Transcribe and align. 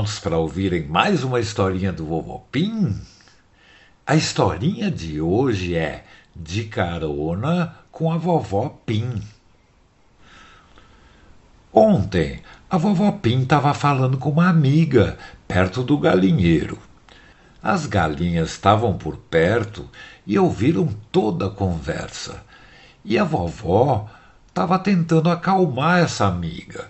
prontos 0.00 0.18
para 0.18 0.38
ouvirem 0.38 0.86
mais 0.86 1.22
uma 1.24 1.40
historinha 1.40 1.92
do 1.92 2.06
Vovô 2.06 2.38
Pim? 2.50 2.98
A 4.06 4.16
historinha 4.16 4.90
de 4.90 5.20
hoje 5.20 5.74
é 5.74 6.04
De 6.34 6.64
Carona 6.64 7.76
com 7.92 8.10
a 8.10 8.16
Vovó 8.16 8.80
Pim. 8.86 9.22
Ontem, 11.70 12.40
a 12.70 12.78
Vovó 12.78 13.12
Pim 13.12 13.42
estava 13.42 13.74
falando 13.74 14.16
com 14.16 14.30
uma 14.30 14.48
amiga 14.48 15.18
perto 15.46 15.82
do 15.82 15.98
galinheiro. 15.98 16.78
As 17.62 17.84
galinhas 17.84 18.52
estavam 18.52 18.96
por 18.96 19.18
perto 19.18 19.86
e 20.26 20.38
ouviram 20.38 20.88
toda 21.12 21.48
a 21.48 21.50
conversa. 21.50 22.42
E 23.04 23.18
a 23.18 23.24
vovó 23.24 24.08
estava 24.48 24.78
tentando 24.78 25.30
acalmar 25.30 25.98
essa 25.98 26.26
amiga. 26.26 26.88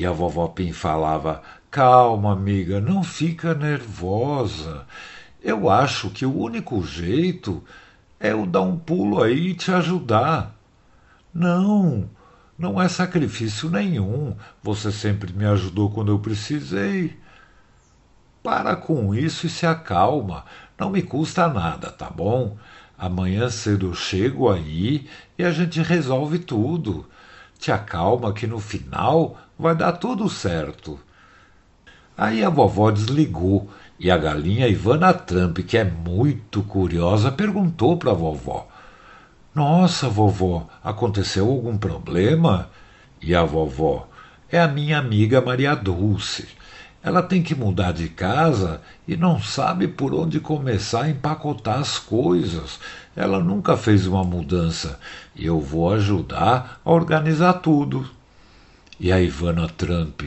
E 0.00 0.06
a 0.06 0.12
vovó 0.12 0.48
Pim 0.48 0.72
falava: 0.72 1.42
Calma, 1.70 2.32
amiga, 2.32 2.80
não 2.80 3.02
fica 3.02 3.52
nervosa. 3.52 4.86
Eu 5.42 5.68
acho 5.68 6.08
que 6.08 6.24
o 6.24 6.34
único 6.34 6.82
jeito 6.82 7.62
é 8.18 8.32
eu 8.32 8.46
dar 8.46 8.62
um 8.62 8.78
pulo 8.78 9.22
aí 9.22 9.48
e 9.48 9.54
te 9.54 9.70
ajudar. 9.70 10.56
Não, 11.34 12.08
não 12.58 12.80
é 12.80 12.88
sacrifício 12.88 13.68
nenhum. 13.68 14.34
Você 14.62 14.90
sempre 14.90 15.34
me 15.34 15.44
ajudou 15.44 15.90
quando 15.90 16.10
eu 16.10 16.18
precisei. 16.18 17.14
Para 18.42 18.76
com 18.76 19.14
isso 19.14 19.46
e 19.46 19.50
se 19.50 19.66
acalma. 19.66 20.46
Não 20.78 20.88
me 20.88 21.02
custa 21.02 21.46
nada, 21.46 21.90
tá 21.90 22.08
bom? 22.08 22.56
Amanhã 22.96 23.50
cedo 23.50 23.88
eu 23.88 23.94
chego 23.94 24.50
aí 24.50 25.06
e 25.36 25.44
a 25.44 25.50
gente 25.50 25.82
resolve 25.82 26.38
tudo. 26.38 27.04
Te 27.58 27.70
acalma 27.70 28.32
que 28.32 28.46
no 28.46 28.58
final 28.58 29.36
vai 29.60 29.74
dar 29.76 29.92
tudo 29.92 30.28
certo. 30.28 30.98
Aí 32.16 32.42
a 32.42 32.48
vovó 32.48 32.90
desligou 32.90 33.68
e 33.98 34.10
a 34.10 34.16
galinha 34.16 34.66
Ivana 34.66 35.12
Trump, 35.12 35.58
que 35.58 35.76
é 35.76 35.84
muito 35.84 36.62
curiosa, 36.62 37.30
perguntou 37.30 37.96
para 37.96 38.10
a 38.10 38.14
vovó: 38.14 38.66
Nossa, 39.54 40.08
vovó, 40.08 40.66
aconteceu 40.82 41.48
algum 41.48 41.76
problema? 41.76 42.70
E 43.20 43.34
a 43.34 43.44
vovó: 43.44 44.08
É 44.50 44.58
a 44.58 44.68
minha 44.68 44.98
amiga 44.98 45.40
Maria 45.40 45.74
Dulce. 45.74 46.48
Ela 47.02 47.22
tem 47.22 47.42
que 47.42 47.54
mudar 47.54 47.92
de 47.92 48.08
casa 48.10 48.82
e 49.08 49.16
não 49.16 49.40
sabe 49.40 49.88
por 49.88 50.12
onde 50.14 50.38
começar 50.38 51.04
a 51.04 51.10
empacotar 51.10 51.78
as 51.78 51.98
coisas. 51.98 52.78
Ela 53.16 53.40
nunca 53.40 53.76
fez 53.76 54.06
uma 54.06 54.22
mudança 54.22 54.98
e 55.34 55.46
eu 55.46 55.58
vou 55.58 55.90
ajudar 55.92 56.80
a 56.84 56.90
organizar 56.90 57.54
tudo. 57.54 58.06
E 59.00 59.10
a 59.10 59.20
Ivana 59.20 59.66
Trump? 59.68 60.22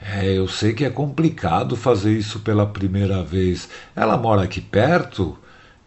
É, 0.00 0.26
eu 0.26 0.46
sei 0.46 0.72
que 0.72 0.84
é 0.84 0.90
complicado 0.90 1.74
fazer 1.76 2.12
isso 2.12 2.38
pela 2.40 2.66
primeira 2.66 3.24
vez. 3.24 3.68
Ela 3.96 4.16
mora 4.16 4.42
aqui 4.42 4.60
perto? 4.60 5.36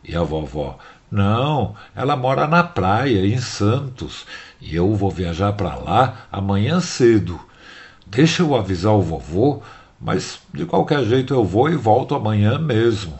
E 0.03 0.15
a 0.15 0.23
vovó? 0.23 0.77
Não, 1.09 1.75
ela 1.95 2.17
mora 2.17 2.47
na 2.47 2.63
praia, 2.63 3.25
em 3.25 3.37
Santos, 3.37 4.25
e 4.59 4.75
eu 4.75 4.93
vou 4.95 5.11
viajar 5.11 5.53
para 5.53 5.75
lá 5.75 6.27
amanhã 6.31 6.81
cedo. 6.81 7.39
Deixa 8.07 8.41
eu 8.41 8.55
avisar 8.55 8.93
o 8.93 9.01
vovô 9.01 9.61
mas 10.01 10.39
de 10.51 10.65
qualquer 10.65 11.05
jeito 11.05 11.33
eu 11.33 11.45
vou 11.45 11.69
e 11.69 11.75
volto 11.75 12.15
amanhã 12.15 12.57
mesmo. 12.57 13.13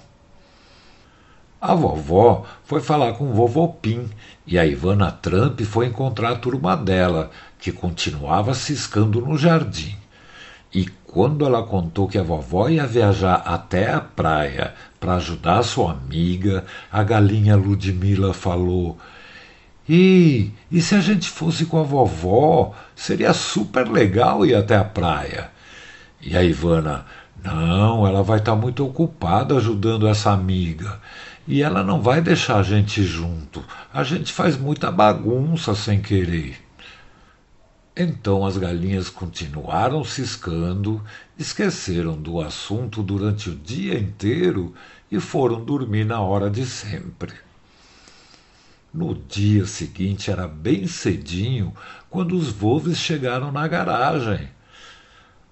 A 1.62 1.76
vovó 1.76 2.44
foi 2.64 2.82
falar 2.82 3.14
com 3.14 3.30
o 3.30 3.34
vovô 3.36 3.68
Pim 3.68 4.10
e 4.48 4.58
a 4.58 4.66
Ivana 4.66 5.12
Trump 5.12 5.62
foi 5.62 5.86
encontrar 5.86 6.32
a 6.32 6.36
turma 6.36 6.76
dela, 6.76 7.30
que 7.60 7.72
continuava 7.72 8.56
ciscando 8.56 9.22
no 9.22 9.38
jardim. 9.38 9.96
E 10.74 10.88
quando 11.06 11.46
ela 11.46 11.62
contou 11.62 12.08
que 12.08 12.18
a 12.18 12.24
vovó 12.24 12.68
ia 12.68 12.88
viajar 12.88 13.44
até 13.46 13.94
a 13.94 14.02
praia 14.02 14.74
para 15.00 15.18
ajudar 15.18 15.62
sua 15.62 15.92
amiga, 15.92 16.66
a 16.92 17.04
galinha 17.04 17.56
Ludmila 17.56 18.34
falou: 18.34 18.98
E, 19.88 20.50
e 20.72 20.82
se 20.82 20.96
a 20.96 21.00
gente 21.00 21.30
fosse 21.30 21.68
com 21.68 21.80
a 21.80 21.84
vovó? 21.84 22.74
Seria 22.96 23.34
super 23.34 23.88
legal 23.88 24.44
ir 24.48 24.56
até 24.56 24.78
a 24.78 24.84
praia. 24.84 25.52
E 26.20 26.36
a 26.36 26.44
Ivana, 26.44 27.06
não, 27.44 28.08
ela 28.08 28.24
vai 28.24 28.40
estar 28.40 28.54
tá 28.54 28.58
muito 28.58 28.84
ocupada 28.84 29.58
ajudando 29.58 30.08
essa 30.08 30.32
amiga. 30.32 31.00
E 31.48 31.62
ela 31.62 31.84
não 31.84 32.02
vai 32.02 32.22
deixar 32.22 32.58
a 32.58 32.64
gente 32.64 33.04
junto. 33.04 33.64
A 33.94 34.04
gente 34.04 34.32
faz 34.32 34.58
muita 34.58 34.92
bagunça 34.92 35.74
sem 35.74 36.02
querer. 36.02 36.58
Então 37.96 38.46
as 38.46 38.58
galinhas 38.58 39.10
continuaram 39.10 40.04
ciscando, 40.04 41.04
esqueceram 41.38 42.16
do 42.16 42.40
assunto 42.40 43.04
durante 43.04 43.50
o 43.50 43.56
dia 43.56 44.00
inteiro 44.00 44.74
e 45.12 45.20
foram 45.20 45.64
dormir 45.64 46.06
na 46.06 46.22
hora 46.22 46.50
de 46.50 46.66
sempre. 46.66 47.34
No 48.94 49.14
dia 49.14 49.66
seguinte 49.66 50.32
era 50.32 50.48
bem 50.48 50.88
cedinho 50.88 51.74
quando 52.10 52.36
os 52.36 52.50
Wolves 52.50 52.98
chegaram 52.98 53.52
na 53.52 53.68
garagem. 53.68 54.50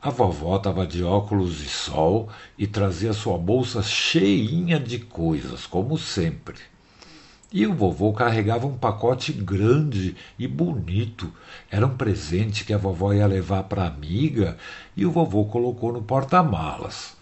A 0.01 0.09
vovó 0.09 0.55
estava 0.55 0.87
de 0.87 1.03
óculos 1.03 1.57
de 1.57 1.67
sol 1.67 2.29
e 2.57 2.65
trazia 2.65 3.11
sua 3.11 3.37
bolsa 3.37 3.83
cheinha 3.83 4.79
de 4.79 4.97
coisas, 4.97 5.65
como 5.65 5.97
sempre. 5.97 6.55
E 7.51 7.67
o 7.67 7.73
vovô 7.73 8.13
carregava 8.13 8.65
um 8.65 8.77
pacote 8.77 9.33
grande 9.33 10.15
e 10.37 10.47
bonito. 10.47 11.33
Era 11.69 11.85
um 11.85 11.97
presente 11.97 12.63
que 12.63 12.71
a 12.71 12.77
vovó 12.77 13.11
ia 13.11 13.27
levar 13.27 13.63
para 13.63 13.83
a 13.83 13.87
amiga 13.87 14.57
e 14.95 15.05
o 15.05 15.11
vovô 15.11 15.43
colocou 15.43 15.91
no 15.91 16.01
porta-malas. 16.01 17.17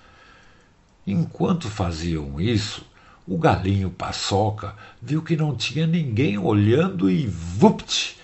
Enquanto 1.05 1.67
faziam 1.69 2.39
isso, 2.39 2.85
o 3.27 3.39
galinho 3.39 3.89
paçoca 3.89 4.75
viu 5.01 5.23
que 5.23 5.35
não 5.35 5.55
tinha 5.55 5.87
ninguém 5.87 6.37
olhando 6.37 7.09
e 7.09 7.25
vupt! 7.25 8.17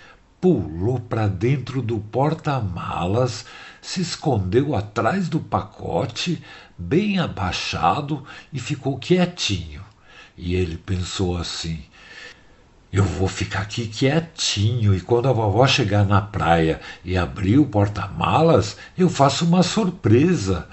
pulou 0.43 0.99
para 0.99 1.25
dentro 1.25 1.81
do 1.81 1.99
porta-malas, 1.99 3.45
se 3.83 4.01
escondeu 4.01 4.75
atrás 4.75 5.27
do 5.27 5.41
pacote, 5.41 6.41
bem 6.77 7.19
abaixado, 7.19 8.23
e 8.51 8.59
ficou 8.59 8.97
quietinho. 8.97 9.83
E 10.37 10.55
ele 10.55 10.77
pensou 10.77 11.37
assim: 11.37 11.83
eu 12.91 13.03
vou 13.03 13.27
ficar 13.27 13.61
aqui 13.63 13.87
quietinho 13.87 14.95
e 14.95 15.01
quando 15.01 15.27
a 15.27 15.33
vovó 15.33 15.67
chegar 15.67 16.05
na 16.05 16.21
praia 16.21 16.79
e 17.03 17.17
abrir 17.17 17.57
o 17.59 17.65
porta-malas, 17.65 18.77
eu 18.97 19.09
faço 19.09 19.45
uma 19.45 19.63
surpresa. 19.63 20.67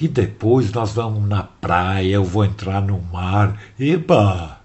E 0.00 0.08
depois 0.08 0.72
nós 0.72 0.92
vamos 0.92 1.26
na 1.28 1.44
praia, 1.44 2.14
eu 2.14 2.24
vou 2.24 2.44
entrar 2.44 2.82
no 2.82 3.00
mar. 3.00 3.60
Eba! 3.78 4.58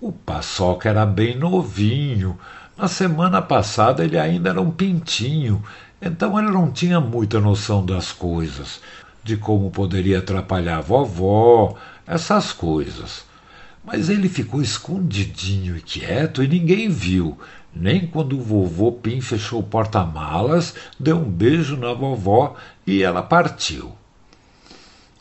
O 0.00 0.12
Paçoca 0.12 0.88
era 0.88 1.06
bem 1.06 1.36
novinho, 1.36 2.38
na 2.76 2.88
semana 2.88 3.40
passada 3.40 4.04
ele 4.04 4.18
ainda 4.18 4.50
era 4.50 4.60
um 4.60 4.70
pintinho, 4.70 5.62
então 6.02 6.38
ele 6.38 6.50
não 6.50 6.70
tinha 6.70 7.00
muita 7.00 7.40
noção 7.40 7.84
das 7.84 8.12
coisas, 8.12 8.80
de 9.22 9.36
como 9.36 9.70
poderia 9.70 10.18
atrapalhar 10.18 10.78
a 10.78 10.80
vovó, 10.80 11.76
essas 12.06 12.52
coisas. 12.52 13.24
Mas 13.84 14.08
ele 14.08 14.28
ficou 14.28 14.60
escondidinho 14.62 15.76
e 15.76 15.80
quieto 15.80 16.42
e 16.42 16.48
ninguém 16.48 16.88
viu, 16.88 17.38
nem 17.74 18.06
quando 18.06 18.38
o 18.38 18.42
vovô 18.42 18.92
Pim 18.92 19.20
fechou 19.20 19.60
o 19.60 19.64
porta-malas, 19.64 20.74
deu 20.98 21.18
um 21.18 21.30
beijo 21.30 21.76
na 21.76 21.92
vovó 21.92 22.56
e 22.86 23.02
ela 23.02 23.22
partiu. 23.22 23.92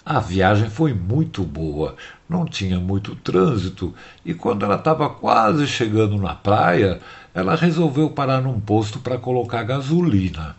A 0.06 0.20
viagem 0.20 0.70
foi 0.70 0.94
muito 0.94 1.44
boa, 1.44 1.96
não 2.28 2.46
tinha 2.46 2.78
muito 2.78 3.16
trânsito, 3.16 3.96
e 4.26 4.34
quando 4.34 4.66
ela 4.66 4.76
estava 4.76 5.10
quase 5.10 5.66
chegando 5.66 6.18
na 6.18 6.36
praia, 6.36 7.00
ela 7.34 7.56
resolveu 7.56 8.10
parar 8.10 8.42
num 8.42 8.60
posto 8.60 9.00
para 9.00 9.18
colocar 9.18 9.64
gasolina. 9.64 10.58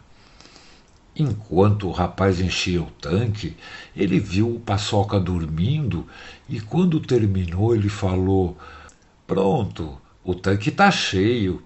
Enquanto 1.14 1.88
o 1.88 1.92
rapaz 1.92 2.40
enchia 2.40 2.80
o 2.80 2.90
tanque, 3.00 3.54
ele 3.94 4.18
viu 4.18 4.56
o 4.56 4.60
Paçoca 4.60 5.20
dormindo 5.20 6.06
e, 6.48 6.58
quando 6.58 6.98
terminou, 6.98 7.74
ele 7.74 7.90
falou: 7.90 8.56
Pronto, 9.26 10.00
o 10.24 10.34
tanque 10.34 10.70
está 10.70 10.90
cheio. 10.90 11.62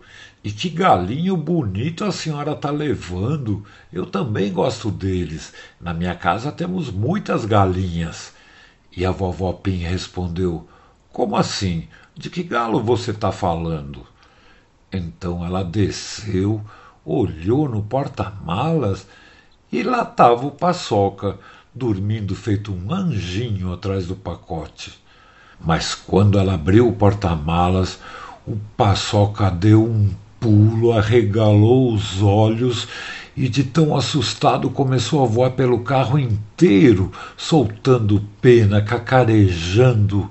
E 0.48 0.50
que 0.50 0.70
galinho 0.70 1.36
bonito 1.36 2.06
a 2.06 2.10
senhora 2.10 2.52
está 2.52 2.70
levando. 2.70 3.62
Eu 3.92 4.06
também 4.06 4.50
gosto 4.50 4.90
deles. 4.90 5.52
Na 5.78 5.92
minha 5.92 6.14
casa 6.14 6.50
temos 6.50 6.90
muitas 6.90 7.44
galinhas. 7.44 8.32
E 8.96 9.04
a 9.04 9.10
vovó 9.10 9.52
Pim 9.52 9.80
respondeu: 9.80 10.66
Como 11.12 11.36
assim? 11.36 11.86
De 12.16 12.30
que 12.30 12.42
galo 12.42 12.82
você 12.82 13.10
está 13.10 13.30
falando? 13.30 14.06
Então 14.90 15.44
ela 15.44 15.62
desceu, 15.62 16.64
olhou 17.04 17.68
no 17.68 17.82
porta-malas 17.82 19.06
e 19.70 19.82
lá 19.82 20.00
estava 20.00 20.46
o 20.46 20.50
Paçoca, 20.50 21.38
dormindo 21.74 22.34
feito 22.34 22.72
um 22.72 22.90
anjinho 22.90 23.70
atrás 23.70 24.06
do 24.06 24.16
pacote. 24.16 24.98
Mas 25.60 25.94
quando 25.94 26.38
ela 26.38 26.54
abriu 26.54 26.88
o 26.88 26.96
porta-malas, 26.96 27.98
o 28.46 28.56
Paçoca 28.78 29.50
deu 29.50 29.84
um 29.84 30.10
pulo, 30.40 30.92
arregalou 30.92 31.92
os 31.92 32.22
olhos 32.22 32.88
e 33.36 33.48
de 33.48 33.62
tão 33.62 33.96
assustado 33.96 34.68
começou 34.68 35.22
a 35.22 35.26
voar 35.26 35.50
pelo 35.52 35.80
carro 35.80 36.18
inteiro, 36.18 37.12
soltando 37.36 38.22
pena, 38.40 38.82
cacarejando. 38.82 40.28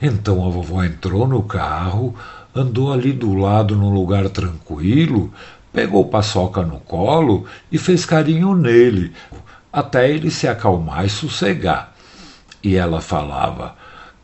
Então 0.00 0.46
a 0.46 0.48
vovó 0.48 0.84
entrou 0.84 1.26
no 1.26 1.42
carro, 1.42 2.14
andou 2.54 2.92
ali 2.92 3.12
do 3.12 3.34
lado 3.34 3.74
num 3.74 3.92
lugar 3.92 4.28
tranquilo, 4.28 5.32
pegou 5.72 6.02
o 6.02 6.08
paçoca 6.08 6.62
no 6.62 6.78
colo 6.78 7.44
e 7.72 7.78
fez 7.78 8.06
carinho 8.06 8.54
nele, 8.54 9.12
até 9.72 10.08
ele 10.08 10.30
se 10.30 10.46
acalmar 10.46 11.06
e 11.06 11.10
sossegar. 11.10 11.92
E 12.62 12.76
ela 12.76 13.00
falava: 13.00 13.74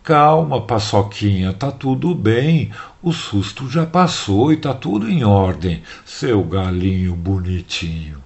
Calma, 0.05 0.61
paçoquinha, 0.61 1.55
tá 1.55 1.73
tudo 1.73 2.15
bem. 2.15 2.71
O 3.03 3.11
susto 3.11 3.71
já 3.71 3.87
passou 3.87 4.53
e 4.53 4.57
tá 4.59 4.75
tudo 4.75 5.09
em 5.09 5.25
ordem, 5.25 5.83
seu 6.05 6.45
galinho 6.45 7.17
bonitinho. 7.17 8.23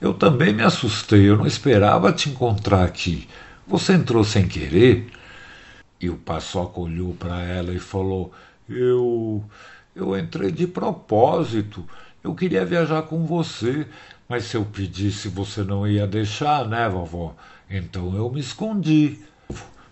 Eu 0.00 0.14
também 0.14 0.52
me 0.52 0.62
assustei, 0.62 1.28
eu 1.28 1.36
não 1.36 1.44
esperava 1.44 2.12
te 2.12 2.30
encontrar 2.30 2.84
aqui. 2.84 3.26
Você 3.66 3.94
entrou 3.94 4.22
sem 4.22 4.46
querer? 4.46 5.08
E 6.00 6.08
o 6.08 6.16
paçoca 6.16 6.78
olhou 6.78 7.12
para 7.14 7.42
ela 7.42 7.72
e 7.72 7.80
falou: 7.80 8.32
Eu. 8.68 9.42
Eu 9.96 10.16
entrei 10.16 10.52
de 10.52 10.68
propósito. 10.68 11.84
Eu 12.22 12.36
queria 12.36 12.64
viajar 12.64 13.02
com 13.02 13.26
você, 13.26 13.84
mas 14.28 14.44
se 14.44 14.56
eu 14.56 14.64
pedisse 14.64 15.26
você 15.28 15.64
não 15.64 15.88
ia 15.88 16.06
deixar, 16.06 16.68
né, 16.68 16.88
vovó? 16.88 17.34
Então 17.68 18.14
eu 18.14 18.30
me 18.30 18.38
escondi. 18.38 19.18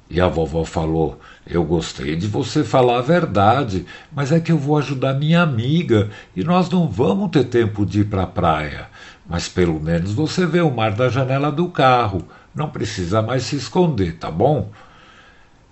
E 0.09 0.21
a 0.21 0.29
vovó 0.29 0.65
falou: 0.65 1.19
Eu 1.47 1.65
gostei 1.65 2.15
de 2.17 2.27
você 2.27 2.62
falar 2.62 2.99
a 2.99 3.03
verdade, 3.03 3.87
mas 4.12 4.33
é 4.33 4.41
que 4.41 4.53
eu 4.53 4.59
vou 4.59 4.79
ajudar 4.79 5.15
minha 5.15 5.43
amiga 5.43 6.11
e 6.37 6.45
nós 6.45 6.69
não 6.69 6.89
vamos 6.89 7.31
ter 7.31 7.45
tempo 7.45 7.87
de 7.87 8.01
ir 8.01 8.05
para 8.05 8.23
a 8.23 8.27
praia. 8.27 8.89
Mas 9.27 9.49
pelo 9.49 9.81
menos 9.81 10.12
você 10.12 10.47
vê 10.47 10.61
o 10.61 10.71
mar 10.71 10.93
da 10.93 11.09
janela 11.09 11.51
do 11.51 11.69
carro. 11.69 12.23
Não 12.55 12.69
precisa 12.69 13.23
mais 13.23 13.45
se 13.45 13.56
esconder, 13.56 14.17
tá 14.17 14.31
bom? 14.31 14.71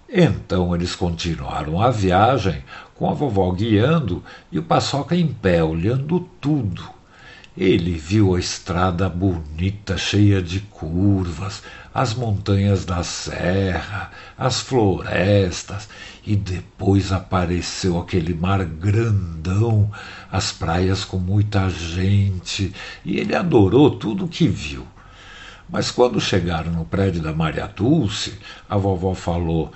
Então 0.08 0.74
eles 0.74 0.94
continuaram 0.94 1.80
a 1.80 1.90
viagem, 1.90 2.64
com 2.94 3.08
a 3.08 3.14
vovó 3.14 3.50
guiando 3.52 4.22
e 4.50 4.58
o 4.58 4.62
paçoca 4.62 5.14
em 5.14 5.26
pé, 5.26 5.62
olhando 5.62 6.20
tudo. 6.40 6.82
Ele 7.56 7.92
viu 7.98 8.34
a 8.34 8.40
estrada 8.40 9.10
bonita, 9.10 9.98
cheia 9.98 10.40
de 10.40 10.60
curvas, 10.60 11.62
as 11.92 12.14
montanhas 12.14 12.86
da 12.86 13.04
serra, 13.04 14.10
as 14.38 14.60
florestas, 14.60 15.86
e 16.26 16.34
depois 16.34 17.12
apareceu 17.12 17.98
aquele 17.98 18.32
mar 18.32 18.64
grandão, 18.64 19.90
as 20.30 20.50
praias 20.50 21.04
com 21.04 21.18
muita 21.18 21.68
gente, 21.68 22.72
e 23.04 23.18
ele 23.18 23.36
adorou 23.36 23.90
tudo 23.90 24.24
o 24.24 24.28
que 24.28 24.48
viu. 24.48 24.86
Mas 25.68 25.90
quando 25.90 26.18
chegaram 26.18 26.72
no 26.72 26.86
prédio 26.86 27.20
da 27.20 27.34
Maria 27.34 27.66
Dulce, 27.66 28.38
a 28.66 28.78
vovó 28.78 29.14
falou: 29.14 29.70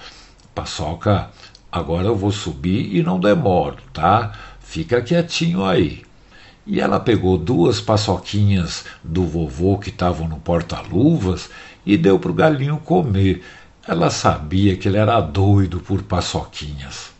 Paçoca, 0.55 1.29
agora 1.71 2.07
eu 2.07 2.17
vou 2.17 2.33
subir 2.33 2.97
e 2.97 3.03
não 3.03 3.21
demoro, 3.21 3.77
tá? 3.93 4.33
Fica 4.61 5.03
quietinho 5.03 5.63
aí. 5.63 6.06
E 6.67 6.81
ela 6.81 6.99
pegou 6.99 7.39
duas 7.39 7.81
paçoquinhas 7.81 8.85
do 9.05 9.25
vovô 9.25 9.79
que 9.79 9.91
estavam 9.91 10.27
no 10.27 10.39
porta-luvas 10.39 11.49
e 11.85 11.97
deu 11.97 12.19
para 12.19 12.31
o 12.33 12.35
galinho 12.35 12.79
comer. 12.79 13.45
Ela 13.87 14.11
sabia 14.11 14.77
que 14.77 14.89
ele 14.89 14.97
era 14.97 15.21
doido 15.21 15.79
por 15.79 16.03
paçoquinhas. 16.03 17.13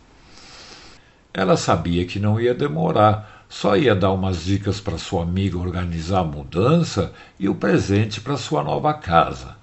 Ela 1.33 1.55
sabia 1.55 2.05
que 2.05 2.19
não 2.19 2.41
ia 2.41 2.53
demorar, 2.53 3.45
só 3.47 3.77
ia 3.77 3.95
dar 3.95 4.11
umas 4.11 4.43
dicas 4.43 4.81
para 4.81 4.97
sua 4.97 5.23
amiga 5.23 5.57
organizar 5.57 6.19
a 6.19 6.23
mudança 6.25 7.13
e 7.39 7.47
o 7.47 7.55
presente 7.55 8.19
para 8.19 8.35
sua 8.35 8.61
nova 8.61 8.93
casa. 8.93 9.55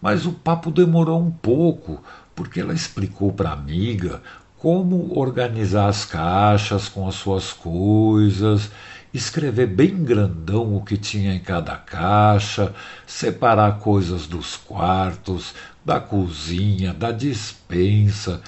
Mas 0.00 0.24
o 0.24 0.32
papo 0.32 0.70
demorou 0.70 1.20
um 1.20 1.30
pouco, 1.30 2.02
porque 2.34 2.60
ela 2.60 2.72
explicou 2.72 3.32
para 3.32 3.50
a 3.50 3.52
amiga 3.52 4.22
como 4.56 5.18
organizar 5.18 5.88
as 5.88 6.04
caixas 6.04 6.88
com 6.88 7.06
as 7.06 7.16
suas 7.16 7.52
coisas, 7.52 8.70
escrever 9.12 9.66
bem 9.66 10.02
grandão 10.02 10.74
o 10.74 10.84
que 10.84 10.96
tinha 10.96 11.34
em 11.34 11.40
cada 11.40 11.76
caixa, 11.76 12.72
separar 13.06 13.78
coisas 13.78 14.26
dos 14.26 14.56
quartos, 14.56 15.54
da 15.84 15.98
cozinha, 15.98 16.92
da 16.92 17.10
dispensa, 17.10 18.40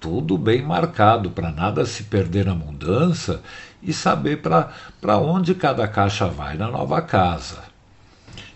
tudo 0.00 0.38
bem 0.38 0.62
marcado 0.62 1.30
para 1.30 1.50
nada 1.50 1.84
se 1.84 2.04
perder 2.04 2.46
na 2.46 2.54
mudança 2.54 3.42
e 3.82 3.92
saber 3.92 4.40
para 4.40 5.18
onde 5.18 5.54
cada 5.54 5.86
caixa 5.86 6.26
vai 6.26 6.56
na 6.56 6.70
nova 6.70 7.00
casa. 7.00 7.62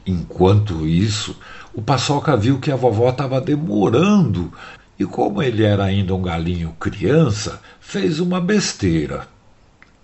Enquanto 0.05 0.87
isso, 0.87 1.38
o 1.73 1.81
Paçoca 1.81 2.37
viu 2.37 2.59
que 2.59 2.73
a 2.73 2.76
vovó 2.76 3.11
estava 3.11 3.41
demorando 3.41 4.53
e 4.99 5.05
como 5.05 5.43
ele 5.43 5.64
era 5.64 5.85
ainda 5.85 6.14
um 6.14 6.23
galinho 6.23 6.76
criança, 6.79 7.61
fez 7.81 8.20
uma 8.20 8.41
besteira. 8.41 9.31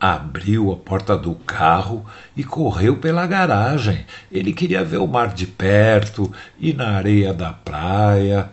Abriu 0.01 0.71
a 0.71 0.77
porta 0.77 1.17
do 1.17 1.35
carro 1.35 2.07
e 2.37 2.45
correu 2.45 2.99
pela 2.99 3.27
garagem. 3.27 4.07
Ele 4.31 4.53
queria 4.53 4.85
ver 4.85 4.99
o 4.99 5.09
mar 5.09 5.35
de 5.35 5.45
perto 5.45 6.33
e 6.57 6.73
na 6.73 6.91
areia 6.91 7.35
da 7.35 7.53
praia. 7.53 8.49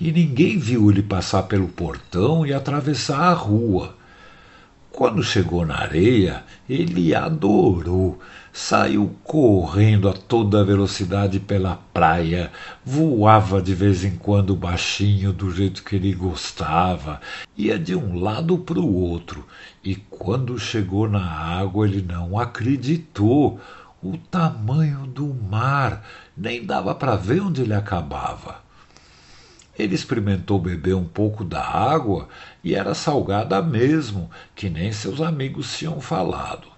E 0.00 0.10
ninguém 0.10 0.58
viu 0.58 0.90
ele 0.90 1.02
passar 1.02 1.42
pelo 1.42 1.68
portão 1.68 2.46
e 2.46 2.54
atravessar 2.54 3.20
a 3.20 3.32
rua. 3.32 3.96
Quando 4.90 5.22
chegou 5.22 5.66
na 5.66 5.76
areia, 5.76 6.42
ele 6.68 7.14
adorou. 7.14 8.18
Saiu 8.52 9.14
correndo 9.22 10.08
a 10.08 10.12
toda 10.12 10.64
velocidade 10.64 11.38
pela 11.38 11.76
praia, 11.92 12.50
voava 12.84 13.60
de 13.60 13.74
vez 13.74 14.04
em 14.04 14.16
quando 14.16 14.56
baixinho 14.56 15.32
do 15.32 15.50
jeito 15.50 15.84
que 15.84 15.96
ele 15.96 16.12
gostava, 16.14 17.20
ia 17.56 17.78
de 17.78 17.94
um 17.94 18.18
lado 18.18 18.58
para 18.58 18.80
o 18.80 18.94
outro, 18.94 19.46
e 19.84 19.94
quando 19.94 20.58
chegou 20.58 21.08
na 21.08 21.24
água 21.24 21.86
ele 21.86 22.02
não 22.02 22.38
acreditou. 22.38 23.60
O 24.00 24.16
tamanho 24.16 25.08
do 25.08 25.26
mar, 25.34 26.04
nem 26.36 26.64
dava 26.64 26.94
para 26.94 27.16
ver 27.16 27.42
onde 27.42 27.62
ele 27.62 27.74
acabava. 27.74 28.62
Ele 29.76 29.94
experimentou 29.94 30.58
beber 30.58 30.94
um 30.94 31.04
pouco 31.04 31.44
da 31.44 31.64
água 31.64 32.28
e 32.62 32.76
era 32.76 32.94
salgada 32.94 33.60
mesmo, 33.60 34.30
que 34.54 34.70
nem 34.70 34.92
seus 34.92 35.20
amigos 35.20 35.76
tinham 35.76 36.00
falado. 36.00 36.77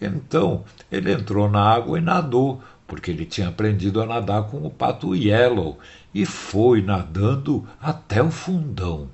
Então 0.00 0.64
ele 0.90 1.12
entrou 1.12 1.48
na 1.48 1.62
água 1.62 1.98
e 1.98 2.00
nadou, 2.00 2.62
porque 2.86 3.10
ele 3.10 3.26
tinha 3.26 3.48
aprendido 3.48 4.00
a 4.00 4.06
nadar 4.06 4.44
com 4.44 4.66
o 4.66 4.70
pato 4.70 5.14
Yellow, 5.14 5.78
e 6.12 6.24
foi 6.24 6.82
nadando 6.82 7.66
até 7.80 8.22
o 8.22 8.30
fundão. 8.30 9.08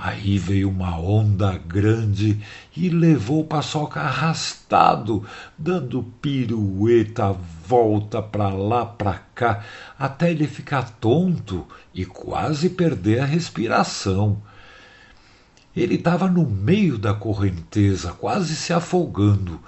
Aí 0.00 0.38
veio 0.38 0.70
uma 0.70 0.96
onda 0.96 1.58
grande 1.58 2.40
e 2.76 2.88
levou 2.88 3.40
o 3.40 3.46
paçoca 3.46 4.00
arrastado, 4.00 5.24
dando 5.58 6.04
pirueta, 6.22 7.32
volta 7.66 8.22
para 8.22 8.48
lá, 8.48 8.86
para 8.86 9.14
cá, 9.34 9.64
até 9.98 10.30
ele 10.30 10.46
ficar 10.46 10.88
tonto 11.00 11.66
e 11.92 12.04
quase 12.04 12.70
perder 12.70 13.18
a 13.18 13.24
respiração. 13.24 14.40
Ele 15.74 15.96
estava 15.96 16.28
no 16.28 16.48
meio 16.48 16.96
da 16.96 17.12
correnteza, 17.12 18.12
quase 18.12 18.54
se 18.54 18.72
afogando, 18.72 19.60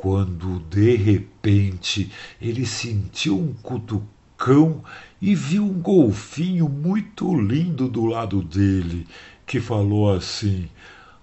quando 0.00 0.60
de 0.70 0.96
repente 0.96 2.10
ele 2.40 2.64
sentiu 2.64 3.38
um 3.38 3.52
cutucão 3.52 4.82
e 5.20 5.34
viu 5.34 5.62
um 5.62 5.78
golfinho 5.78 6.70
muito 6.70 7.38
lindo 7.38 7.86
do 7.86 8.06
lado 8.06 8.42
dele 8.42 9.06
que 9.46 9.60
falou 9.60 10.10
assim: 10.14 10.70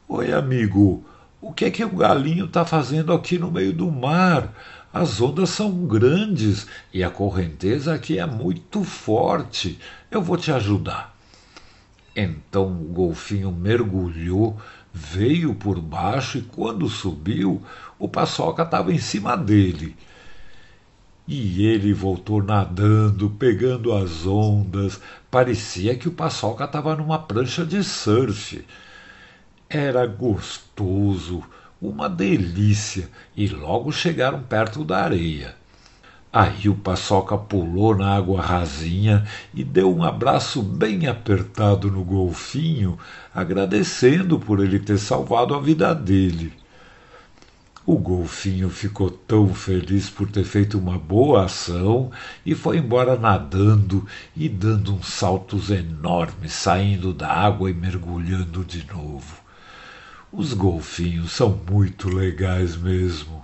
Oi, 0.07 0.31
amigo, 0.31 1.03
o 1.41 1.51
que 1.51 1.65
é 1.65 1.71
que 1.71 1.83
o 1.83 1.89
galinho 1.89 2.45
está 2.45 2.63
fazendo 2.63 3.11
aqui 3.11 3.39
no 3.39 3.49
meio 3.49 3.73
do 3.73 3.91
mar? 3.91 4.53
As 4.93 5.19
ondas 5.19 5.49
são 5.49 5.87
grandes 5.87 6.67
e 6.93 7.03
a 7.03 7.09
correnteza 7.09 7.95
aqui 7.95 8.19
é 8.19 8.27
muito 8.27 8.83
forte. 8.83 9.79
Eu 10.11 10.21
vou 10.21 10.37
te 10.37 10.51
ajudar. 10.51 11.17
Então 12.15 12.67
o 12.67 12.93
golfinho 12.93 13.51
mergulhou, 13.51 14.55
veio 14.93 15.53
por 15.53 15.79
baixo 15.79 16.39
e 16.39 16.41
quando 16.41 16.87
subiu, 16.87 17.61
o 17.99 18.07
paçoca 18.07 18.63
estava 18.63 18.93
em 18.93 18.99
cima 18.99 19.35
dele. 19.35 19.95
E 21.27 21.65
ele 21.65 21.91
voltou 21.91 22.41
nadando, 22.41 23.29
pegando 23.31 23.93
as 23.93 24.25
ondas. 24.25 25.01
Parecia 25.29 25.93
que 25.93 26.07
o 26.07 26.13
Paçoca 26.13 26.63
estava 26.63 26.95
numa 26.95 27.19
prancha 27.19 27.65
de 27.65 27.83
surf. 27.83 28.63
Era 29.69 30.07
gostoso, 30.07 31.43
uma 31.81 32.07
delícia, 32.09 33.09
e 33.35 33.45
logo 33.45 33.91
chegaram 33.91 34.41
perto 34.41 34.85
da 34.85 35.03
areia. 35.03 35.53
Aí 36.31 36.69
o 36.69 36.75
Paçoca 36.75 37.37
pulou 37.37 37.93
na 37.93 38.15
água 38.15 38.41
rasinha 38.41 39.27
e 39.53 39.65
deu 39.65 39.93
um 39.93 40.03
abraço 40.03 40.61
bem 40.61 41.07
apertado 41.07 41.91
no 41.91 42.05
golfinho, 42.05 42.97
agradecendo 43.35 44.39
por 44.39 44.61
ele 44.61 44.79
ter 44.79 44.97
salvado 44.97 45.53
a 45.53 45.59
vida 45.59 45.93
dele. 45.93 46.53
O 47.89 47.97
golfinho 47.97 48.69
ficou 48.69 49.09
tão 49.09 49.53
feliz 49.53 50.09
por 50.09 50.29
ter 50.29 50.43
feito 50.43 50.77
uma 50.77 50.99
boa 50.99 51.45
ação 51.45 52.11
e 52.45 52.53
foi 52.53 52.79
embora 52.79 53.15
nadando 53.15 54.05
e 54.35 54.49
dando 54.49 54.93
uns 54.93 55.07
saltos 55.07 55.71
enormes, 55.71 56.51
saindo 56.51 57.13
da 57.13 57.31
água 57.31 57.71
e 57.71 57.73
mergulhando 57.73 58.65
de 58.65 58.85
novo. 58.87 59.37
Os 60.29 60.51
golfinhos 60.51 61.31
são 61.31 61.61
muito 61.71 62.09
legais 62.09 62.75
mesmo. 62.75 63.41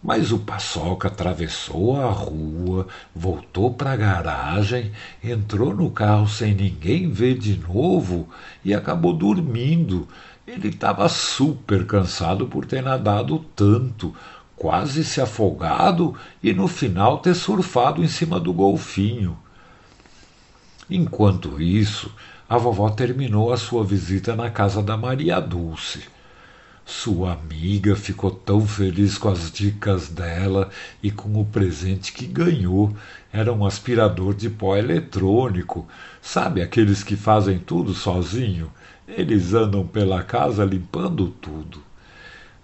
Mas 0.00 0.30
o 0.30 0.38
Paçoca 0.38 1.08
atravessou 1.08 2.00
a 2.00 2.08
rua, 2.10 2.86
voltou 3.12 3.74
para 3.74 3.94
a 3.94 3.96
garagem, 3.96 4.92
entrou 5.24 5.74
no 5.74 5.90
carro 5.90 6.28
sem 6.28 6.54
ninguém 6.54 7.10
ver 7.10 7.36
de 7.36 7.56
novo 7.56 8.28
e 8.64 8.72
acabou 8.72 9.12
dormindo 9.12 10.06
ele 10.46 10.68
estava 10.68 11.08
super 11.08 11.86
cansado 11.86 12.46
por 12.46 12.66
ter 12.66 12.82
nadado 12.82 13.38
tanto, 13.56 14.14
quase 14.54 15.02
se 15.02 15.20
afogado 15.20 16.14
e 16.42 16.52
no 16.52 16.68
final 16.68 17.18
ter 17.18 17.34
surfado 17.34 18.04
em 18.04 18.08
cima 18.08 18.38
do 18.38 18.52
golfinho. 18.52 19.36
Enquanto 20.88 21.60
isso, 21.60 22.14
a 22.48 22.58
vovó 22.58 22.90
terminou 22.90 23.52
a 23.52 23.56
sua 23.56 23.82
visita 23.82 24.36
na 24.36 24.50
casa 24.50 24.82
da 24.82 24.96
Maria 24.96 25.40
Dulce. 25.40 26.04
Sua 26.84 27.32
amiga 27.32 27.96
ficou 27.96 28.30
tão 28.30 28.66
feliz 28.66 29.16
com 29.16 29.30
as 29.30 29.50
dicas 29.50 30.10
dela 30.10 30.68
e 31.02 31.10
com 31.10 31.40
o 31.40 31.46
presente 31.46 32.12
que 32.12 32.26
ganhou. 32.26 32.94
Era 33.32 33.50
um 33.50 33.64
aspirador 33.64 34.34
de 34.34 34.50
pó 34.50 34.76
eletrônico. 34.76 35.88
Sabe 36.20 36.60
aqueles 36.60 37.02
que 37.02 37.16
fazem 37.16 37.58
tudo 37.58 37.94
sozinho? 37.94 38.70
Eles 39.06 39.52
andam 39.52 39.86
pela 39.86 40.22
casa 40.22 40.64
limpando 40.64 41.28
tudo. 41.28 41.82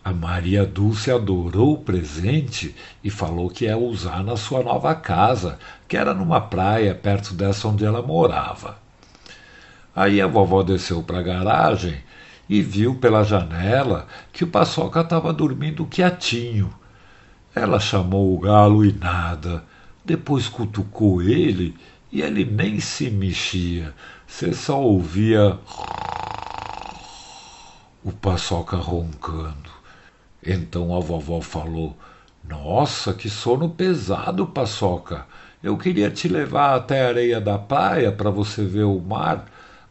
A 0.03 0.13
Maria 0.13 0.65
Dulce 0.65 1.11
adorou 1.11 1.75
o 1.75 1.85
presente 1.85 2.75
e 3.05 3.11
falou 3.11 3.51
que 3.51 3.67
ia 3.67 3.77
usar 3.77 4.25
na 4.25 4.35
sua 4.37 4.63
nova 4.63 4.95
casa, 4.95 5.59
que 5.87 5.97
era 5.97 6.15
numa 6.15 6.41
praia 6.41 6.95
perto 6.95 7.35
dessa 7.35 7.69
onde 7.69 7.85
ela 7.85 8.01
morava. 8.01 8.79
Aí 9.95 10.19
a 10.19 10.27
vovó 10.27 10.63
desceu 10.63 11.03
para 11.03 11.19
a 11.19 11.23
garagem 11.23 11.99
e 12.49 12.63
viu 12.63 12.95
pela 12.95 13.23
janela 13.23 14.07
que 14.33 14.43
o 14.43 14.49
Paçoca 14.49 15.03
estava 15.03 15.35
dormindo 15.35 15.85
quietinho. 15.85 16.73
Ela 17.55 17.79
chamou 17.79 18.35
o 18.35 18.41
galo 18.41 18.83
e 18.83 18.93
nada. 18.93 19.63
Depois 20.03 20.49
cutucou 20.49 21.21
ele 21.21 21.77
e 22.11 22.23
ele 22.23 22.47
nem 22.47 22.81
se 22.81 23.11
mexia. 23.11 23.93
Você 24.27 24.55
só 24.55 24.81
ouvia 24.81 25.59
o 28.03 28.13
Paçoca 28.13 28.77
roncando. 28.77 29.71
Então 30.45 30.97
a 30.97 31.01
vovó 31.01 31.41
falou: 31.41 31.97
Nossa, 32.43 33.13
que 33.13 33.29
sono 33.29 33.69
pesado, 33.69 34.47
Paçoca. 34.47 35.27
Eu 35.63 35.77
queria 35.77 36.11
te 36.11 36.27
levar 36.27 36.75
até 36.75 37.05
a 37.05 37.09
areia 37.09 37.41
da 37.41 37.59
praia 37.59 38.11
para 38.11 38.31
você 38.31 38.65
ver 38.65 38.85
o 38.85 38.99
mar, 38.99 39.45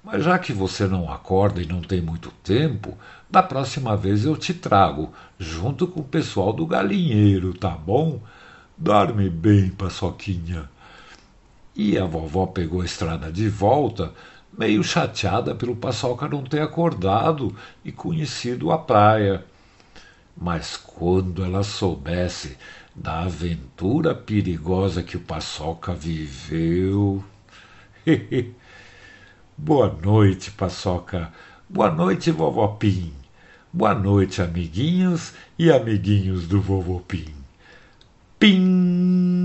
mas 0.04 0.24
já 0.24 0.40
que 0.40 0.52
você 0.52 0.88
não 0.88 1.12
acorda 1.12 1.62
e 1.62 1.68
não 1.68 1.82
tem 1.82 2.02
muito 2.02 2.32
tempo, 2.44 2.98
da 3.30 3.44
próxima 3.44 3.96
vez 3.96 4.26
eu 4.26 4.36
te 4.36 4.54
trago, 4.54 5.14
junto 5.38 5.86
com 5.86 6.00
o 6.00 6.04
pessoal 6.04 6.52
do 6.52 6.66
galinheiro, 6.66 7.54
tá 7.54 7.70
bom? 7.70 8.20
Dorme 8.76 9.30
bem, 9.30 9.70
Paçoquinha. 9.70 10.68
E 11.76 11.98
a 11.98 12.06
vovó 12.06 12.48
pegou 12.48 12.82
a 12.82 12.86
estrada 12.86 13.32
de 13.32 13.48
volta, 13.48 14.12
meio 14.58 14.84
chateada 14.84 15.56
pelo 15.56 15.76
Paçoca 15.76 16.28
não 16.28 16.44
ter 16.44 16.62
acordado 16.62 17.56
e 17.84 17.92
conhecido 17.92 18.72
a 18.72 18.78
praia. 18.78 19.44
Mas 20.36 20.78
quando 20.78 21.44
ela 21.44 21.64
soubesse 21.64 22.58
da 22.96 23.22
aventura 23.22 24.14
perigosa 24.14 25.02
que 25.02 25.18
o 25.18 25.22
Paçoca 25.22 25.94
viveu. 25.94 27.24
Boa 29.58 29.94
noite, 30.02 30.52
Paçoca. 30.52 31.32
Boa 31.70 31.92
noite, 31.92 32.32
vovó 32.32 32.68
Pim. 32.68 33.14
Boa 33.72 33.94
noite, 33.94 34.42
amiguinhos 34.42 35.34
e 35.58 35.72
amiguinhos 35.72 36.48
do 36.48 36.60
vovô 36.60 37.00
Pim. 37.02 37.34
Pim! 38.40 39.39